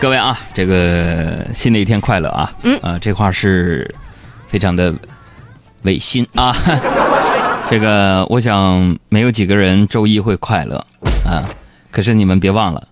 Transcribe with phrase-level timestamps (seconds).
[0.00, 2.50] 各位啊，这个新的一天快乐啊！
[2.62, 3.94] 嗯啊，这话是
[4.48, 4.94] 非常的
[5.82, 6.56] 违心啊。
[7.68, 10.86] 这个我想没有几个人周一会快乐
[11.26, 11.44] 啊，
[11.90, 12.88] 可是你们别忘了，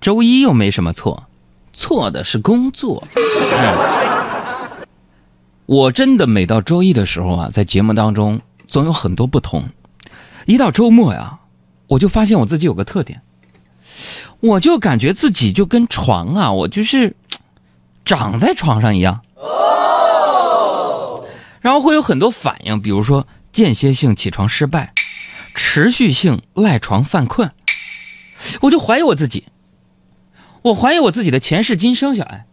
[0.00, 1.24] 周一又没什么错，
[1.72, 3.02] 错的是工作。
[3.16, 4.86] 嗯，
[5.66, 9.64] 我真的每到周一的时候啊，在节目当中总有很多不同。
[10.44, 11.40] 一到周末呀，
[11.88, 13.20] 我就发现我自己有个特点。
[14.40, 17.16] 我就感觉自己就跟床啊，我就是
[18.04, 19.20] 长在床上一样，
[21.60, 24.92] 然后会有很多反应，比如说间歇性起床失败，
[25.54, 27.50] 持续性赖床犯困，
[28.60, 29.46] 我就怀疑我自己，
[30.62, 32.46] 我怀疑我自己的前世今生，小艾，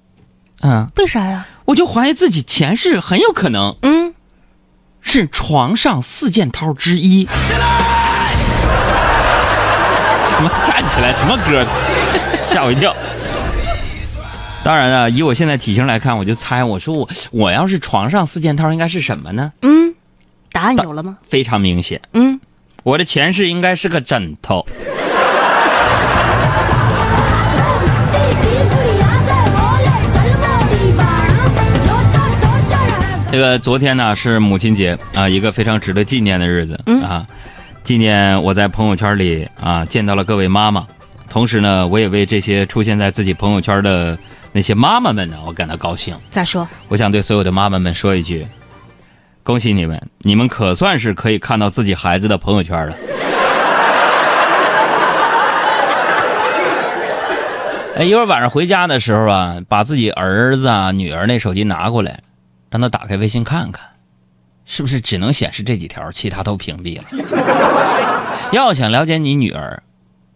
[0.61, 1.45] 嗯，为啥呀？
[1.65, 4.15] 我就怀疑自己前世很有可能嗯，
[5.01, 7.27] 是床上四件套之一。
[10.33, 11.13] 什么站起来？
[11.13, 11.63] 什么歌？
[12.41, 12.93] 吓我一跳。
[14.63, 19.53] 当然了，以我现在体型来看，我就猜，我说我我要是床上四件套，应该是什么呢？
[19.61, 19.93] 嗯，
[20.51, 21.19] 答案有了吗？
[21.29, 22.39] 非常明显，嗯，
[22.81, 24.65] 我的前世应该是个枕头。
[33.31, 37.25] 这个昨天呢是母亲节啊，一个非常值得纪念的日子嗯啊。
[37.83, 40.87] 纪念我在朋友圈里啊见到了各位妈妈，
[41.29, 44.17] 同时呢，我也为这些出现在自己朋友圈的
[44.53, 46.15] 那些妈妈们呢，我感到高兴。
[46.29, 46.65] 咋说？
[46.87, 48.47] 我想对所有的妈妈们说一句：
[49.43, 52.95] 恭喜你们，你们可算是可以看到自己孩子的朋友圈了。
[57.97, 62.21] 哎，一会儿晚上回家的时候啊，把自己儿子啊、女儿那手机拿过来，
[62.69, 63.85] 让他打开微信看看，
[64.65, 67.05] 是不是只能显示这几条，其他都屏蔽了？
[68.51, 69.83] 要想了解你女儿、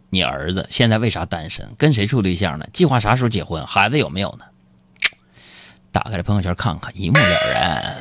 [0.09, 2.65] 你儿子现在为啥单身，跟谁处对象呢？
[2.73, 4.45] 计划啥时候结婚，孩子有没有呢？
[5.91, 7.97] 打开了朋友圈看看，一目了然。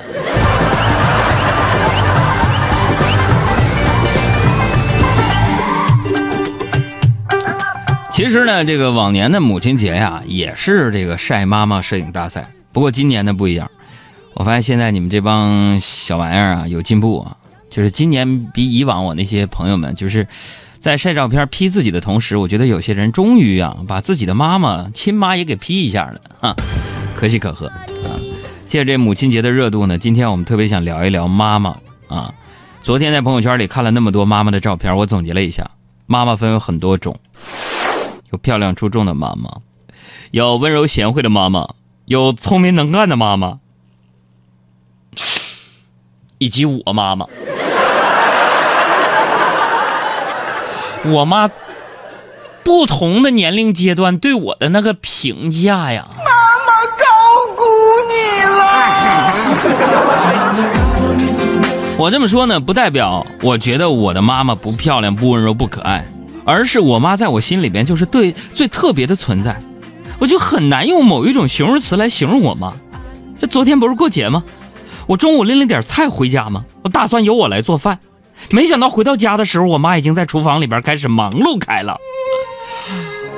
[8.10, 12.50] 其实呢，这个往年的母亲节呀，也是这个晒妈妈摄影大赛。
[12.72, 13.70] 不过今年呢不一样，
[14.36, 17.36] 我发现现在你们这帮小玩意儿啊有进步啊，
[17.70, 20.28] 就是今年比以往我那些朋友们，就是
[20.78, 26.54] 在晒照片 P 自己的同时，我觉得有些人终于啊把自己的妈妈亲妈也给 P 一下了啊，
[27.14, 28.12] 可喜可贺啊！
[28.66, 32.34] 借着这母亲节的热度呢，今天我们特别想聊一聊妈妈啊。
[32.82, 35.70] 昨天在朋友圈里看了那么多妈妈的照片，我总结了一下，
[36.04, 37.18] 妈妈分有很多种。
[38.32, 39.48] 有漂亮出众的妈妈，
[40.30, 41.70] 有温柔贤惠的妈妈，
[42.04, 43.60] 有聪明能干的妈妈，
[46.46, 47.26] 以及我妈妈。
[51.06, 51.50] 我妈
[52.62, 56.70] 不同的年龄阶段对我的那个评价呀，妈妈
[57.02, 57.06] 高
[57.56, 57.64] 估
[58.06, 58.12] 你
[58.44, 59.34] 了
[61.98, 66.04] 我这么说呢，不代表我觉得我的妈妈不漂亮、不温柔、不可爱。
[66.44, 69.60] 而是我妈在我心里边就是对最特别的存在，
[70.20, 72.72] 我就很难用某一种形容词来形容我妈。
[73.40, 74.44] 这昨天不是过节吗？
[75.06, 76.64] 我中午拎了点菜回家吗？
[76.82, 78.00] 我打算由我来做饭，
[78.50, 81.96] 没想到回到家的时候，我妈已经在厨房里边开始忙碌开了。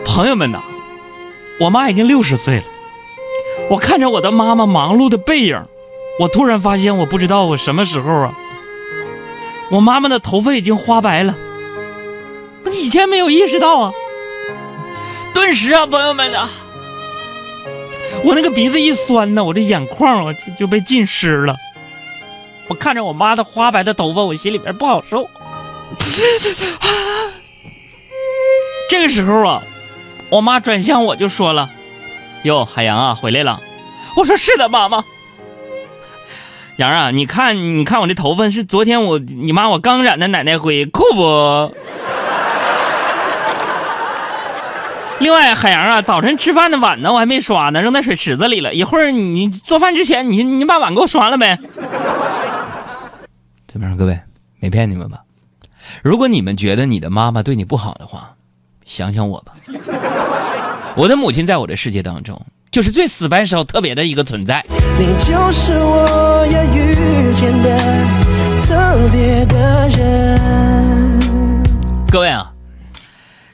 [0.04, 0.62] 朋友们呐，
[1.60, 2.64] 我妈已经六十岁了，
[3.70, 5.62] 我看着我的妈妈忙碌的背影，
[6.20, 8.34] 我突然发现，我不知道我什么时候啊，
[9.70, 11.36] 我妈妈的头发已经花白了。
[12.64, 13.92] 我以前没有意识到啊，
[15.34, 16.48] 顿时啊，朋友们啊，
[18.24, 21.56] 我那个鼻子一酸呢，我这眼眶啊就就被浸湿了。
[22.68, 25.28] 我看着我妈的花白的头发，我心里边不好受。
[28.90, 29.62] 这个时候啊，
[30.30, 31.70] 我妈转向我就说了
[32.44, 33.60] ：“哟，海洋啊，回来了。”
[34.16, 35.04] 我说：“是的，妈妈。”
[36.76, 41.74] 洋啊，你看，你看我这头发是昨天我你妈我刚染的奶奶灰，酷不？
[45.20, 48.72] 另外，海洋啊，早晨吃饭的碗呢，我还没刷呢，扔在水池子里了。
[48.72, 51.58] 一会儿你做饭之前，你你把碗给我刷了呗。
[53.66, 54.18] 怎么样，各位，
[54.60, 55.18] 没骗你们吧？
[56.02, 58.34] 如果你们觉得你的妈妈对你不好的话，
[58.84, 59.52] 想想我吧。
[60.94, 62.40] 我的母亲在我的世界当中，
[62.70, 64.64] 就是最 special 特别的一个存在。
[64.98, 67.78] 你就是我要遇见的
[68.60, 70.40] 特别的人。
[72.10, 72.47] 各位啊，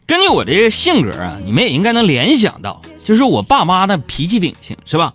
[0.07, 5.15] 根据我这个性格啊，你们也应该能联想到，就是我爸妈的脾气秉性，是吧？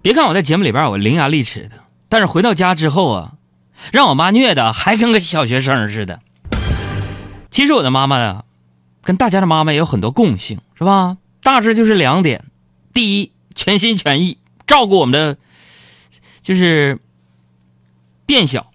[0.00, 1.76] 别看我在节目里边我伶牙俐齿的，
[2.08, 3.32] 但是回到家之后啊，
[3.92, 6.20] 让我妈虐的还跟个小学生似的。
[7.50, 8.44] 其实我的妈妈呀，
[9.02, 11.18] 跟大家的妈妈也有很多共性，是吧？
[11.42, 12.44] 大致就是两点：
[12.94, 15.36] 第一，全心全意照顾我们的，
[16.40, 16.98] 就是
[18.24, 18.71] 变小。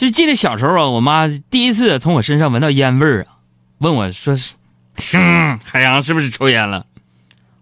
[0.00, 3.36] 就是记得小时候啊，我妈第一次从我身上闻到烟味儿啊，
[3.76, 4.56] 问我说是，
[4.96, 6.86] 哼，海洋是不是抽烟了？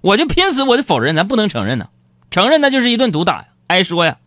[0.02, 1.88] 我就拼死我就否认，咱不能承认呢，
[2.30, 4.18] 承认那就是一顿毒打呀，挨说呀。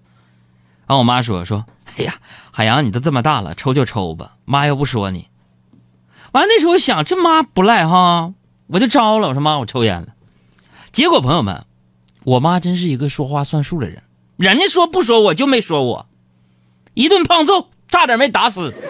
[0.88, 1.66] 然后我妈说说，
[1.98, 2.16] 哎呀，
[2.52, 5.30] 海洋你都这么大了，抽就抽吧，妈又不说你。
[6.34, 8.34] 完了那时候我想，这妈不赖哈，
[8.68, 10.10] 我就招了，我说妈我抽烟了。
[10.92, 11.66] 结果朋友们，
[12.26, 14.04] 我妈真是一个说话算数的人，
[14.36, 16.08] 人家说不说我就没说我，
[16.94, 18.74] 一顿胖揍，差点没打死。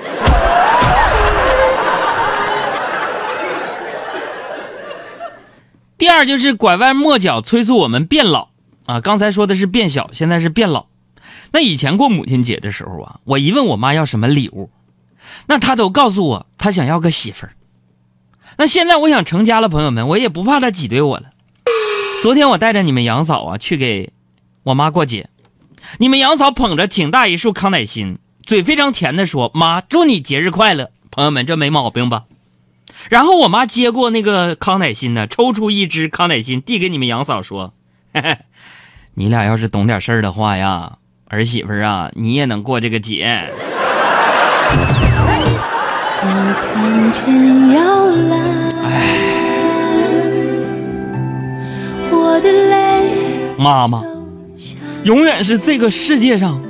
[5.97, 8.47] 第二就是拐弯抹角催促我们变老
[8.85, 9.01] 啊！
[9.01, 10.85] 刚才说的是变小，现在是变老。
[11.51, 14.71] 那以前过母亲节的时候啊，我一问我妈要什么礼物，
[15.47, 17.53] 那她都告诉我她想要个媳妇儿。
[18.57, 21.25] 那现在我想成家了，朋友们，我也不怕她挤兑我了。
[22.21, 24.11] 昨天我带着你们杨嫂啊去给
[24.63, 25.29] 我妈过节，
[25.99, 28.17] 你们杨嫂捧着挺大一束康乃馨，
[28.51, 32.23] 嘴非常甜的说：“妈，祝你节日快乐。”朋友们，这没毛病吧？
[33.09, 37.71] 然后我妈接过那个康乃馨呢，抽出一支康乃馨递给你们杨嫂说
[38.13, 38.37] ：“嘿嘿，
[39.13, 40.97] 你俩要是懂点事儿的话呀，
[41.29, 43.49] 儿媳妇啊，你也能过这个节。”
[46.19, 48.67] 看天要来，
[52.11, 54.03] 我的泪妈妈
[55.05, 56.61] 永远是这个世界上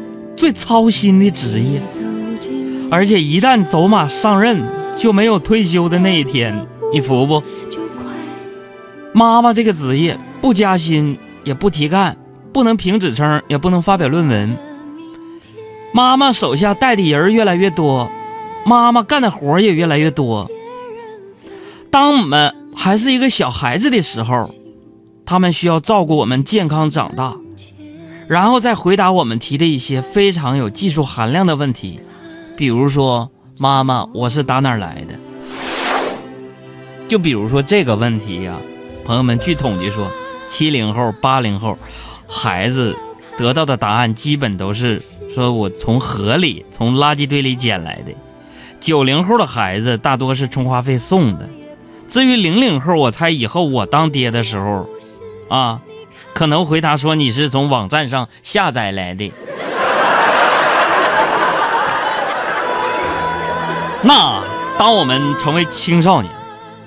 [0.42, 1.80] 最操心的职业，
[2.90, 4.64] 而且一旦走马上任，
[4.98, 7.44] 就没有退休的那一天，你服不？
[9.14, 12.18] 妈妈这个职业不加薪也不提干，
[12.52, 14.58] 不能评职称，也不能发表论文。
[15.94, 18.10] 妈妈手下带的人越来越多，
[18.66, 20.50] 妈妈干的活也越来越多。
[21.92, 24.50] 当我们还是一个小孩子的时候，
[25.24, 27.36] 他们需要照顾我们健康长大，
[28.32, 32.00] 然后再回答我们提的一些非常有技术含量的问题，
[32.56, 33.30] 比如说
[33.60, 35.20] “妈妈，我是打哪儿来的？”
[37.10, 38.56] 就比如说这个问题呀、
[39.04, 40.10] 朋友们，据统计说，
[40.48, 41.78] 七零后、八零后
[42.26, 42.96] 孩子
[43.38, 48.14] 得到的答案基本都是说我从河里、从垃圾堆里捡来的。
[48.80, 51.50] 九零后的孩子大多是充话费送的。
[52.08, 54.88] 至于零零后，我猜以后我当爹的时候，
[55.50, 55.82] 啊，
[56.42, 59.26] 可能回答说你是从网站上下载来的。
[64.02, 64.44] 那
[64.76, 66.34] 当我们成为青少年，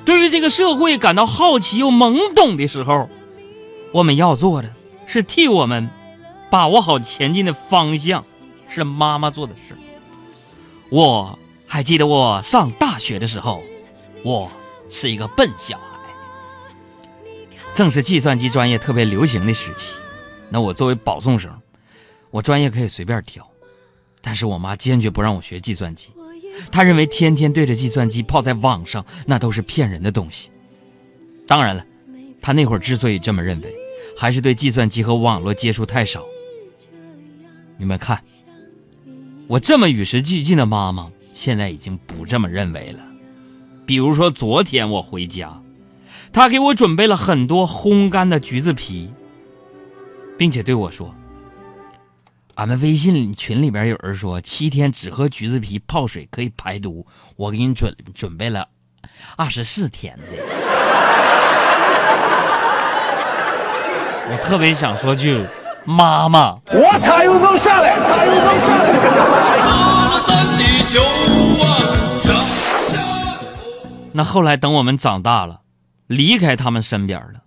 [0.04, 3.08] 对于这个社会感到好奇又懵懂的时候，
[3.92, 4.70] 我们要做的
[5.06, 5.88] 是替我们
[6.50, 8.24] 把握好前进的方向，
[8.66, 9.78] 是妈妈做的事。
[10.90, 13.62] 我还记得我上大学的时候，
[14.24, 14.50] 我
[14.90, 15.93] 是一个笨小孩，
[17.74, 19.94] 正是计算机专业特别流行的时期。
[20.48, 21.52] 那我作为保送生，
[22.30, 23.44] 我专业可以随便挑，
[24.22, 26.10] 但是我妈坚决不让我学计算机。
[26.70, 30.50] 她认为天天对着计算机泡在网上，那都是骗人的东西。
[31.48, 31.84] 当然了，
[32.40, 33.74] 她那会儿之所以这么认为，
[34.16, 36.24] 还是对计算机和网络接触太少。
[37.76, 38.22] 你们看，
[39.48, 43.00] 我这么与时俱进的妈妈，现在已经不这么认为了。
[43.84, 45.60] 比如说昨天我回家，
[46.34, 49.14] 她给我准备了很多烘干的橘子皮，
[50.36, 51.14] 并且对我说。
[52.56, 58.66] 俺们微信群里边有人说七天只喝橘子皮泡水可以排毒，我给你准准备了
[59.36, 60.36] 二十四天的。
[64.26, 65.46] 我特别想说句，
[65.84, 68.84] 妈妈，我他又能下来，他又能下来。
[74.12, 75.60] 那后来等我们长大了，
[76.06, 77.42] 离开他们身边了，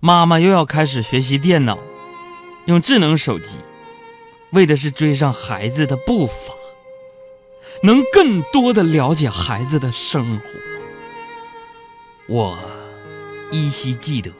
[0.00, 1.78] 妈妈又要开始学习电脑，
[2.66, 3.58] 用智能手机。
[4.52, 6.34] 为的是追上孩子的步伐，
[7.82, 10.44] 能更多的了解孩子的生活。
[12.28, 12.58] 我
[13.50, 14.30] 依稀记得，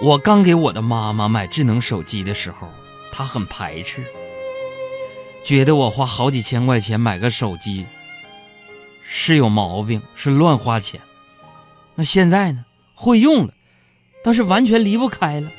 [0.00, 2.70] 我刚给我的妈妈买智能手机的时候，
[3.12, 4.02] 她很排斥，
[5.42, 7.84] 觉得我花好几千块钱买个手机
[9.02, 10.98] 是有毛病，是乱花钱。
[12.00, 12.64] 那现在呢，
[12.94, 13.52] 会用了，
[14.24, 15.50] 倒是完全离不开了。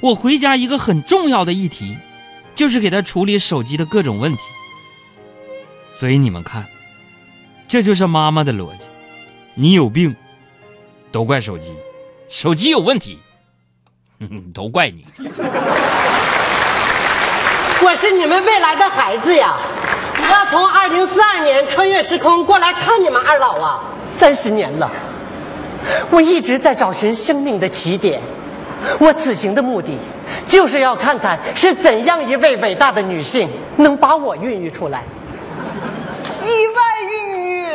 [0.00, 1.98] 我回家一个很重要的议题。
[2.54, 4.44] 就是给他处理手机的各种问题，
[5.90, 6.64] 所以你们看，
[7.68, 8.86] 这就是妈妈的逻辑：
[9.52, 10.16] 你有病，
[11.12, 11.74] 都怪手机；
[12.30, 13.20] 手机有问题，
[14.54, 15.04] 都怪你。
[17.82, 19.58] 我是你们未来的孩子呀！
[20.16, 23.84] 我要从二零四二年穿越时空过来看你们二老啊，
[24.18, 24.90] 三十年了。
[26.10, 28.20] 我一直在找寻生命的起点。
[29.00, 29.98] 我此行的目的，
[30.46, 35.02] 就是要看看是怎样一位伟大的女性能把我孕育出来。
[36.42, 37.72] 意外孕育。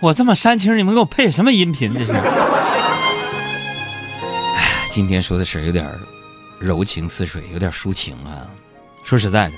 [0.00, 1.94] 我这么煽情，你们给我配什么音频？
[1.94, 2.12] 这是。
[2.12, 2.20] 哎，
[4.90, 5.88] 今天说的是有点
[6.58, 8.46] 柔情似水，有点抒情啊。
[9.04, 9.54] 说实在的，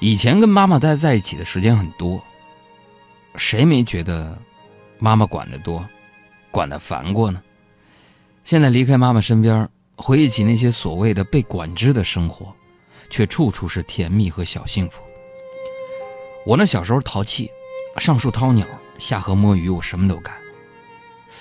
[0.00, 2.22] 以前跟妈妈待在一起的时间很多，
[3.36, 4.36] 谁没觉得
[4.98, 5.84] 妈妈管得多？
[6.50, 7.42] 管得烦过呢。
[8.44, 12.54] 现在离开妈妈身边，回忆起那些所谓的被管制的生活，
[13.10, 15.02] 却处处是甜蜜和小幸福。
[16.46, 17.50] 我那小时候淘气，
[17.96, 18.66] 上树掏鸟，
[18.98, 20.34] 下河摸鱼，我什么都干。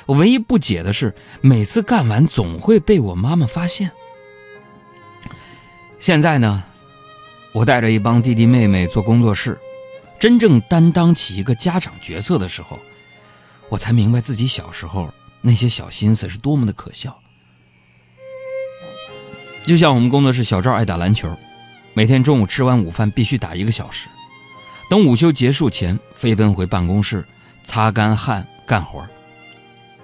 [0.07, 3.91] 我唯一不解的是，每次干完总会被我妈妈发现。
[5.99, 6.63] 现在呢，
[7.53, 9.59] 我带着一帮弟弟妹妹做工作室，
[10.23, 12.79] 真正担当起一个家长角色的时候。
[13.67, 17.13] 我才明白自己小时候那些小心思是多么的可笑。
[19.65, 21.37] 就像我们工作室小赵爱打篮球，
[21.93, 24.07] 每天中午吃完午饭必须打一个小时，
[24.89, 27.27] 等午休结束前飞奔回办公室
[27.65, 29.05] 擦干汗干活。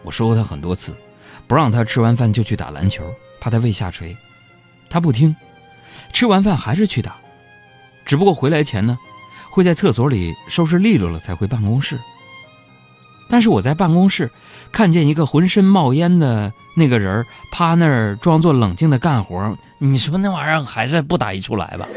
[0.03, 0.93] 我说过他很多次，
[1.47, 3.09] 不让他吃完饭就去打篮球，
[3.39, 4.17] 怕他胃下垂。
[4.89, 5.33] 他不听，
[6.11, 7.15] 吃完饭还是去打，
[8.03, 8.99] 只不过回来前呢，
[9.50, 12.00] 会在厕所里收拾利落了才回办公室。
[13.32, 14.32] 但是我在办公室
[14.72, 21.88] 看见一个浑身冒烟的那个人趴那儿装作冷静的干活，你说那玩意儿还是不打一处来吧？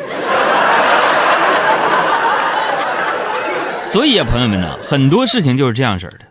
[3.82, 6.26] 所以啊，朋友们呢，很多事情就是这样式的，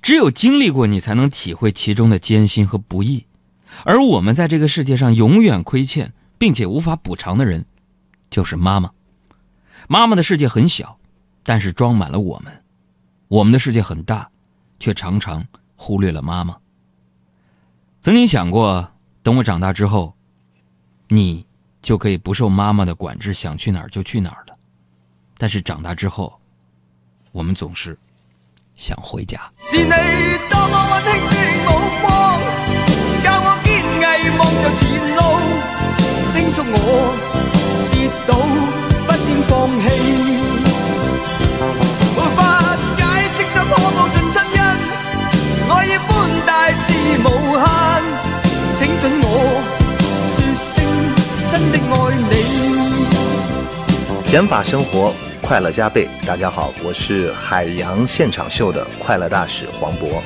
[0.00, 3.26] 只有经历过，你才能体会其中的艰辛和不易。
[3.84, 7.64] 而我们在这个世界上永远亏欠并且无法补偿的人，
[8.30, 8.90] 就是妈妈。
[9.88, 10.98] 妈妈的世界很小，
[11.42, 12.52] 但是装满了我们；
[13.28, 14.30] 我们的世界很大。
[14.78, 15.42] 却常常
[15.74, 16.54] 忽略了妈妈。
[18.02, 20.14] 曾经想过，等我长大之后，
[21.08, 21.46] 你
[21.80, 24.54] 就可以不受妈妈的管制，想去哪儿就去哪儿了。
[25.38, 26.38] 但是长大之后，
[27.32, 27.98] 我们总是
[28.76, 29.50] 想回家。
[54.36, 56.06] 减法生活，快乐加倍。
[56.26, 60.20] 大家好，我是海洋现场秀的快乐大使黄渤。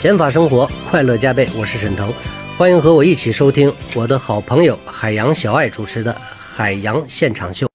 [0.00, 1.48] 减法生活，快乐加倍。
[1.56, 2.12] 我是沈腾，
[2.56, 6.12] 欢迎和我一起收听我的好朋友海洋小爱主持的
[6.56, 7.67] 海洋现场秀。